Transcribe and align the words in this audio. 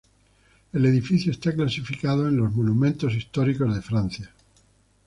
El 0.73 0.83
edificio 0.87 1.31
está 1.31 1.53
clasificado 1.53 2.27
en 2.27 2.35
los 2.35 2.51
"Monuments 2.55 3.03
Historiques 3.13 3.71
de 3.71 3.81
France". 3.83 4.29